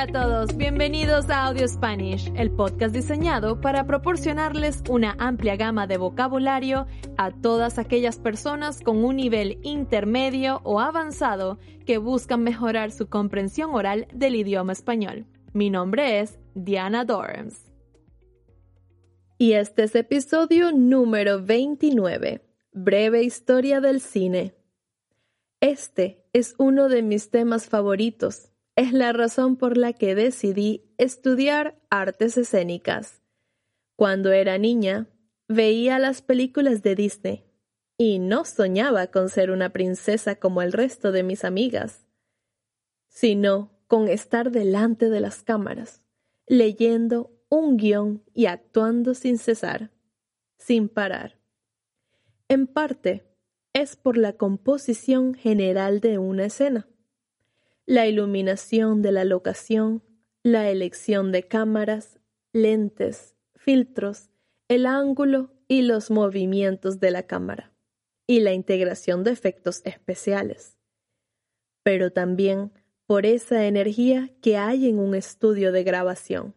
[0.00, 5.86] Hola a todos, bienvenidos a Audio Spanish, el podcast diseñado para proporcionarles una amplia gama
[5.86, 6.86] de vocabulario
[7.18, 13.74] a todas aquellas personas con un nivel intermedio o avanzado que buscan mejorar su comprensión
[13.74, 15.26] oral del idioma español.
[15.52, 17.70] Mi nombre es Diana Dorms.
[19.36, 24.54] Y este es episodio número 29, Breve Historia del Cine.
[25.60, 28.49] Este es uno de mis temas favoritos
[28.80, 33.20] es la razón por la que decidí estudiar artes escénicas.
[33.94, 35.06] Cuando era niña,
[35.48, 37.44] veía las películas de Disney
[37.98, 42.06] y no soñaba con ser una princesa como el resto de mis amigas,
[43.10, 46.02] sino con estar delante de las cámaras,
[46.46, 49.90] leyendo un guion y actuando sin cesar,
[50.56, 51.36] sin parar.
[52.48, 53.26] En parte,
[53.74, 56.88] es por la composición general de una escena
[57.90, 60.04] la iluminación de la locación,
[60.44, 62.20] la elección de cámaras,
[62.52, 64.30] lentes, filtros,
[64.68, 67.74] el ángulo y los movimientos de la cámara,
[68.28, 70.78] y la integración de efectos especiales.
[71.82, 72.70] Pero también
[73.06, 76.54] por esa energía que hay en un estudio de grabación.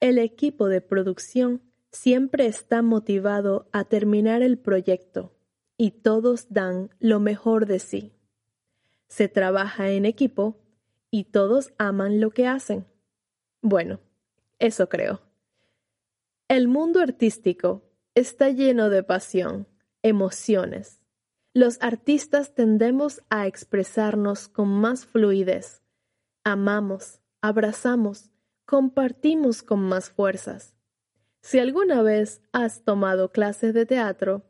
[0.00, 1.62] El equipo de producción
[1.92, 5.34] siempre está motivado a terminar el proyecto
[5.78, 8.15] y todos dan lo mejor de sí
[9.08, 10.58] se trabaja en equipo
[11.10, 12.86] y todos aman lo que hacen.
[13.62, 14.00] Bueno,
[14.58, 15.22] eso creo.
[16.48, 17.82] El mundo artístico
[18.14, 19.66] está lleno de pasión,
[20.02, 21.00] emociones.
[21.52, 25.82] Los artistas tendemos a expresarnos con más fluidez.
[26.44, 28.30] Amamos, abrazamos,
[28.64, 30.74] compartimos con más fuerzas.
[31.40, 34.42] Si alguna vez has tomado clases de teatro,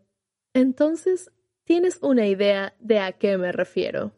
[0.52, 1.30] entonces
[1.64, 4.15] tienes una idea de a qué me refiero.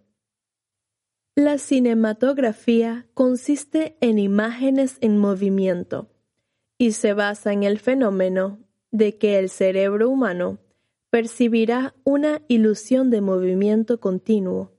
[1.39, 6.11] La cinematografía consiste en imágenes en movimiento
[6.79, 8.59] y se basa en el fenómeno
[8.91, 10.59] de que el cerebro humano
[11.11, 14.73] percibirá una ilusión de movimiento continuo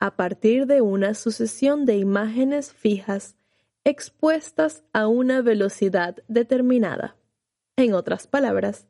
[0.00, 3.36] a partir de una sucesión de imágenes fijas
[3.84, 7.16] expuestas a una velocidad determinada.
[7.76, 8.88] En otras palabras,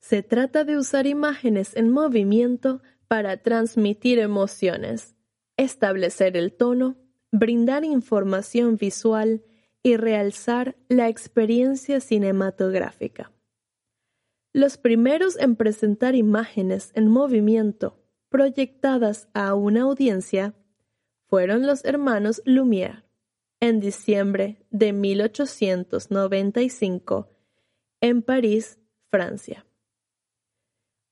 [0.00, 5.14] se trata de usar imágenes en movimiento para transmitir emociones
[5.56, 6.96] establecer el tono,
[7.30, 9.44] brindar información visual
[9.82, 13.32] y realzar la experiencia cinematográfica.
[14.52, 17.98] Los primeros en presentar imágenes en movimiento
[18.28, 20.54] proyectadas a una audiencia
[21.28, 23.02] fueron los hermanos Lumière
[23.60, 27.28] en diciembre de 1895
[28.00, 29.66] en París, Francia.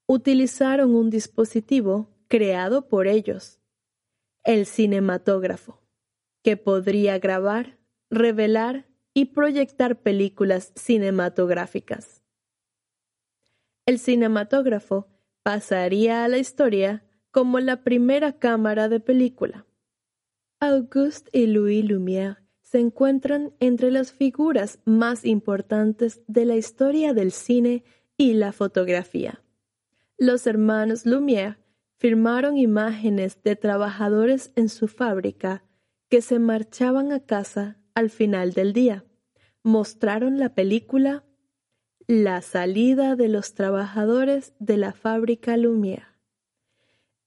[0.07, 3.60] Utilizaron un dispositivo creado por ellos
[4.45, 5.81] el cinematógrafo,
[6.43, 7.79] que podría grabar,
[8.11, 12.23] revelar y proyectar películas cinematográficas.
[13.87, 15.09] El cinematógrafo
[15.43, 19.67] pasaría a la historia como la primera cámara de película.
[20.61, 27.33] Auguste y Louis Lumière se encuentran entre las figuras más importantes de la historia del
[27.33, 27.83] cine
[28.17, 29.43] y la fotografía.
[30.19, 31.57] Los hermanos Lumière
[32.01, 35.63] firmaron imágenes de trabajadores en su fábrica
[36.09, 39.05] que se marchaban a casa al final del día.
[39.63, 41.25] Mostraron la película
[42.07, 46.07] La salida de los trabajadores de la fábrica Lumière.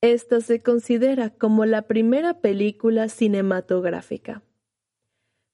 [0.01, 4.41] Esta se considera como la primera película cinematográfica.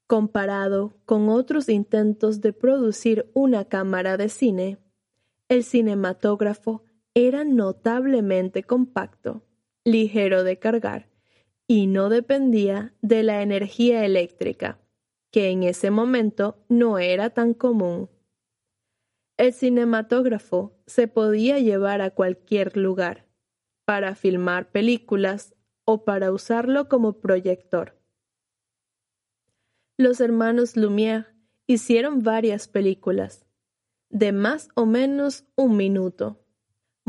[0.07, 4.77] Comparado con otros intentos de producir una cámara de cine,
[5.49, 6.83] el cinematógrafo
[7.27, 9.43] era notablemente compacto,
[9.83, 11.09] ligero de cargar
[11.67, 14.79] y no dependía de la energía eléctrica,
[15.31, 18.09] que en ese momento no era tan común.
[19.37, 23.27] El cinematógrafo se podía llevar a cualquier lugar,
[23.85, 25.55] para filmar películas
[25.85, 27.99] o para usarlo como proyector.
[29.97, 31.27] Los hermanos Lumière
[31.67, 33.45] hicieron varias películas,
[34.09, 36.45] de más o menos un minuto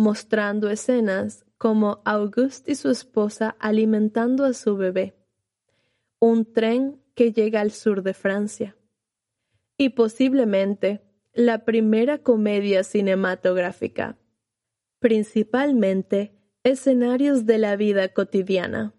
[0.00, 5.14] mostrando escenas como Auguste y su esposa alimentando a su bebé,
[6.19, 8.76] un tren que llega al sur de Francia,
[9.76, 11.02] y posiblemente
[11.35, 14.17] la primera comedia cinematográfica,
[15.00, 16.32] principalmente
[16.64, 18.94] escenarios de la vida cotidiana.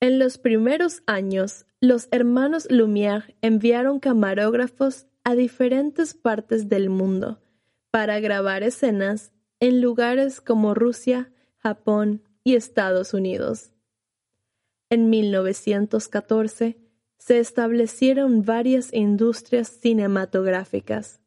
[0.00, 7.40] En los primeros años, los hermanos Lumière enviaron camarógrafos a diferentes partes del mundo
[7.90, 13.72] para grabar escenas en lugares como Rusia, Japón y Estados Unidos.
[14.88, 16.78] En 1914
[17.18, 21.20] se establecieron varias industrias cinematográficas.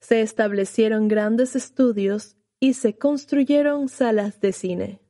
[0.00, 5.00] Se establecieron grandes estudios y se construyeron salas de cine.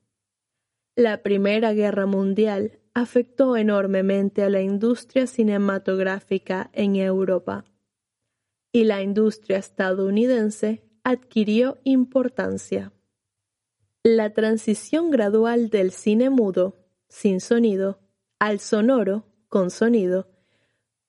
[0.96, 7.64] La Primera Guerra Mundial afectó enormemente a la industria cinematográfica en Europa
[8.72, 12.92] y la industria estadounidense adquirió importancia.
[14.02, 16.76] La transición gradual del cine mudo,
[17.08, 18.00] sin sonido,
[18.38, 20.28] al sonoro, con sonido,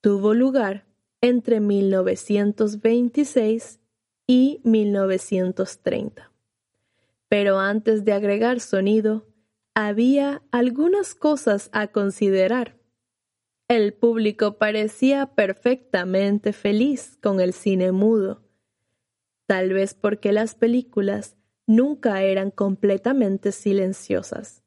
[0.01, 0.86] tuvo lugar
[1.21, 3.80] entre 1926
[4.27, 6.31] y 1930.
[7.27, 9.25] Pero antes de agregar sonido,
[9.74, 12.77] había algunas cosas a considerar.
[13.68, 18.44] El público parecía perfectamente feliz con el cine mudo,
[19.45, 21.38] tal vez porque las películas
[21.68, 24.63] nunca eran completamente silenciosas,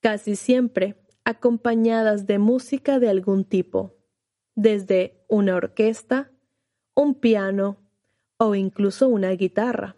[0.00, 3.96] casi siempre acompañadas de música de algún tipo,
[4.54, 6.32] desde una orquesta,
[6.94, 7.78] un piano
[8.38, 9.96] o incluso una guitarra.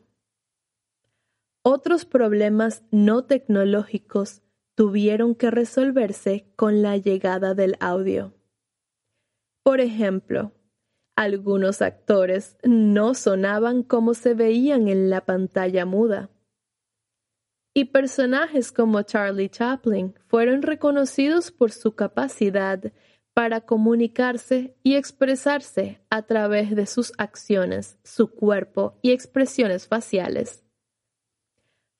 [1.63, 4.43] Otros problemas no tecnológicos
[4.75, 8.33] tuvieron que resolverse con la llegada del audio.
[9.63, 10.53] Por ejemplo,
[11.17, 16.31] algunos actores no sonaban como se veían en la pantalla muda.
[17.75, 22.93] Y personajes como Charlie Chaplin fueron reconocidos por su capacidad
[23.33, 30.65] para comunicarse y expresarse a través de sus acciones, su cuerpo y expresiones faciales.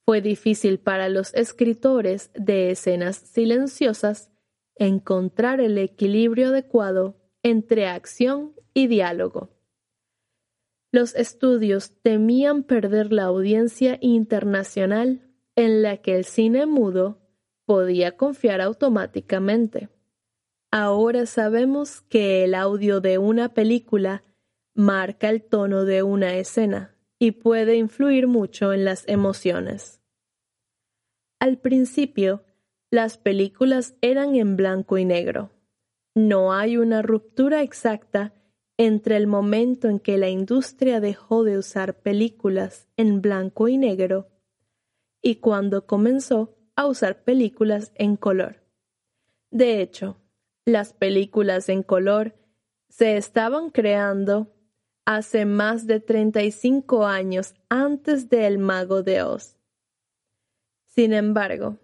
[0.05, 4.31] Fue difícil para los escritores de escenas silenciosas
[4.75, 9.51] encontrar el equilibrio adecuado entre acción y diálogo.
[10.93, 15.23] Los estudios temían perder la audiencia internacional
[15.55, 17.21] en la que el cine mudo
[17.65, 19.89] podía confiar automáticamente.
[20.73, 24.25] Ahora sabemos que el audio de una película
[24.75, 30.01] marca el tono de una escena y puede influir mucho en las emociones.
[31.39, 32.45] Al principio,
[32.91, 35.51] las películas eran en blanco y negro.
[36.15, 38.35] No hay una ruptura exacta
[38.83, 44.31] entre el momento en que la industria dejó de usar películas en blanco y negro
[45.21, 48.65] y cuando comenzó a usar películas en color.
[49.51, 50.17] De hecho,
[50.65, 52.35] las películas en color
[52.89, 54.51] se estaban creando
[55.05, 59.59] hace más de 35 años antes de El Mago de Oz.
[60.87, 61.77] Sin embargo,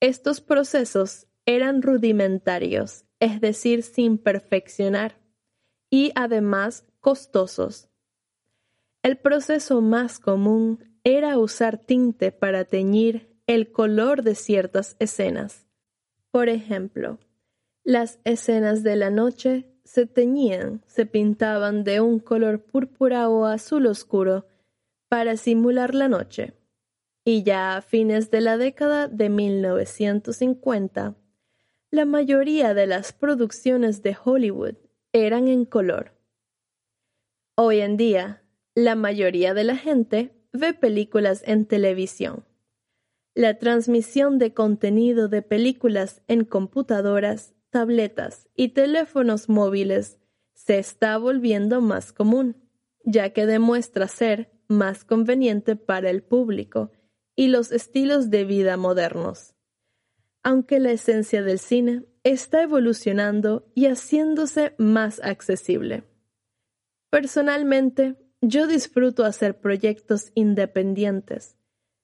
[0.00, 5.22] estos procesos eran rudimentarios, es decir, sin perfeccionar,
[5.94, 7.88] y además costosos.
[9.04, 15.68] El proceso más común era usar tinte para teñir el color de ciertas escenas.
[16.32, 17.20] Por ejemplo,
[17.84, 23.86] las escenas de la noche se teñían, se pintaban de un color púrpura o azul
[23.86, 24.46] oscuro
[25.08, 26.54] para simular la noche
[27.24, 31.14] y ya a fines de la década de 1950,
[31.92, 34.74] la mayoría de las producciones de Hollywood
[35.14, 36.10] eran en color.
[37.54, 38.42] Hoy en día,
[38.74, 42.44] la mayoría de la gente ve películas en televisión.
[43.32, 50.18] La transmisión de contenido de películas en computadoras, tabletas y teléfonos móviles
[50.52, 52.56] se está volviendo más común,
[53.04, 56.90] ya que demuestra ser más conveniente para el público
[57.36, 59.53] y los estilos de vida modernos.
[60.44, 66.04] Aunque la esencia del cine está evolucionando y haciéndose más accesible.
[67.10, 71.56] Personalmente, yo disfruto hacer proyectos independientes,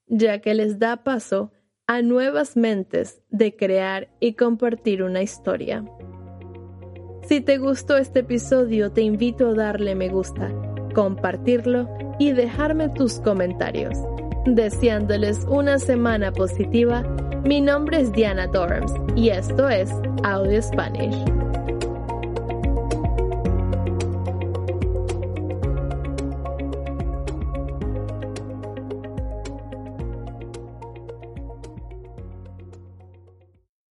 [0.07, 1.51] ya que les da paso
[1.87, 5.85] a nuevas mentes de crear y compartir una historia.
[7.27, 10.51] Si te gustó este episodio, te invito a darle me gusta,
[10.95, 13.97] compartirlo y dejarme tus comentarios.
[14.45, 17.03] Deseándoles una semana positiva,
[17.43, 19.91] mi nombre es Diana Dorms y esto es
[20.23, 21.40] Audio Spanish.